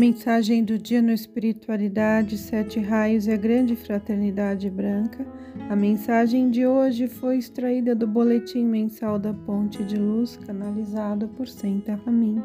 [0.00, 5.26] Mensagem do dia no Espiritualidade, Sete Raios e a Grande Fraternidade Branca.
[5.68, 11.46] A mensagem de hoje foi extraída do Boletim Mensal da Ponte de Luz, canalizado por
[11.46, 12.42] Senta Ramin.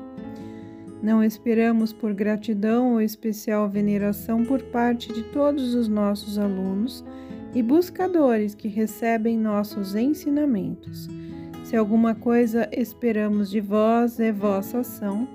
[1.02, 7.06] Não esperamos por gratidão ou especial veneração por parte de todos os nossos alunos
[7.54, 11.08] e buscadores que recebem nossos ensinamentos.
[11.64, 15.26] Se alguma coisa esperamos de vós, é vossa ação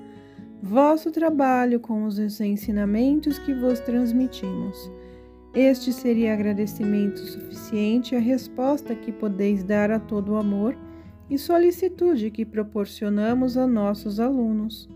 [0.62, 4.90] vosso trabalho com os ensinamentos que vos transmitimos.
[5.54, 10.76] Este seria agradecimento suficiente à resposta que podeis dar a todo o amor
[11.28, 14.88] e solicitude que proporcionamos a nossos alunos.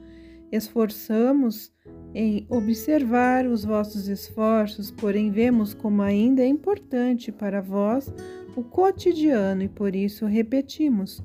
[0.52, 1.72] Esforçamos
[2.14, 8.12] em observar os vossos esforços, porém vemos como ainda é importante para vós
[8.54, 11.20] o cotidiano e por isso repetimos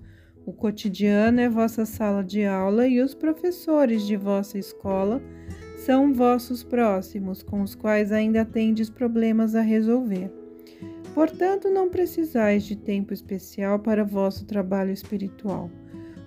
[0.45, 5.21] o cotidiano é vossa sala de aula e os professores de vossa escola
[5.77, 10.31] são vossos próximos, com os quais ainda tendes problemas a resolver.
[11.13, 15.69] Portanto, não precisais de tempo especial para vosso trabalho espiritual.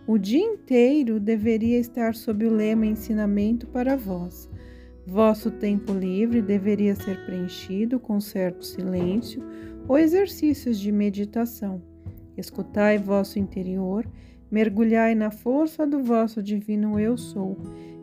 [0.06, 4.50] O dia inteiro deveria estar sob o lema ensinamento para vós.
[5.06, 9.42] Vosso tempo livre deveria ser preenchido com certo silêncio
[9.88, 11.91] ou exercícios de meditação.
[12.36, 14.06] Escutai vosso interior,
[14.50, 17.56] mergulhai na força do vosso divino Eu Sou.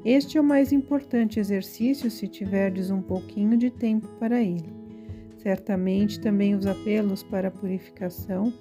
[0.03, 4.73] Este é o mais importante exercício se tiverdes um pouquinho de tempo para ele.
[5.37, 8.53] Certamente também os apelos para a purificação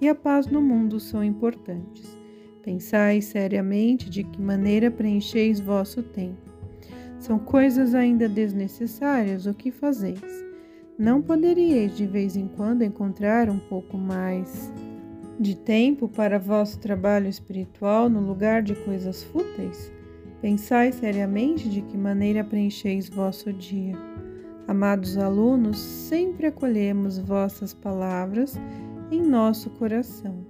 [0.00, 2.18] e a paz no mundo são importantes.
[2.62, 6.52] Pensai seriamente de que maneira preencheis vosso tempo.
[7.18, 10.44] São coisas ainda desnecessárias, o que fazeis?
[10.98, 14.72] Não poderíeis de vez em quando encontrar um pouco mais
[15.38, 19.92] de tempo para vosso trabalho espiritual no lugar de coisas fúteis?
[20.40, 23.96] Pensai seriamente de que maneira preencheis vosso dia.
[24.68, 28.58] Amados alunos, sempre acolhemos vossas palavras
[29.10, 30.46] em nosso coração.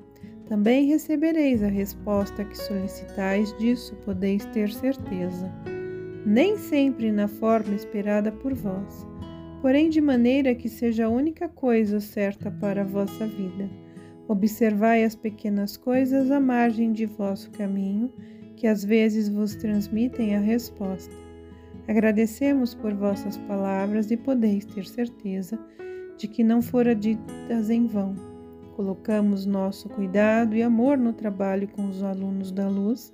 [0.46, 5.50] Também recebereis a resposta que solicitais, disso podeis ter certeza.
[6.26, 9.06] Nem sempre na forma esperada por vós,
[9.62, 13.83] porém de maneira que seja a única coisa certa para a vossa vida
[14.26, 18.10] Observai as pequenas coisas à margem de vosso caminho,
[18.56, 21.14] que às vezes vos transmitem a resposta.
[21.86, 25.58] Agradecemos por vossas palavras e podeis ter certeza
[26.16, 28.14] de que não fora ditas em vão.
[28.74, 33.12] Colocamos nosso cuidado e amor no trabalho com os alunos da luz,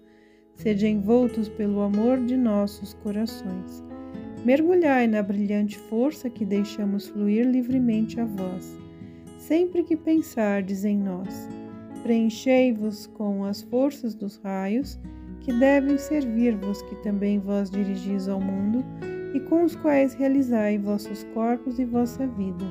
[0.55, 3.83] sejam envoltos pelo amor de nossos corações.
[4.45, 8.79] Mergulhai na brilhante força que deixamos fluir livremente a vós
[9.41, 11.49] sempre que pensardes em nós.
[12.03, 15.01] Preenchei-vos com as forças dos raios,
[15.41, 18.85] que devem servir-vos, que também vós dirigis ao mundo,
[19.35, 22.65] e com os quais realizai vossos corpos e vossa vida.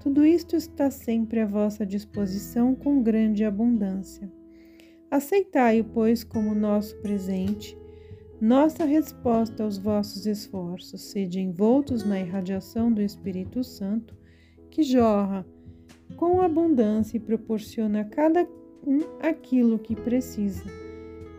[0.00, 4.30] Tudo isto está sempre à vossa disposição com grande abundância.
[5.10, 7.76] Aceitai-o, pois, como nosso presente,
[8.40, 14.16] nossa resposta aos vossos esforços, sede envoltos na irradiação do Espírito Santo,
[14.70, 15.44] que jorra
[16.16, 18.48] com abundância e proporciona a cada
[18.86, 20.64] um aquilo que precisa.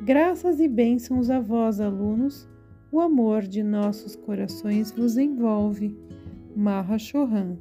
[0.02, 2.48] Graças e bênçãos a vós, alunos,
[2.92, 5.98] o amor de nossos corações vos envolve.
[6.56, 7.58] Marra Chohan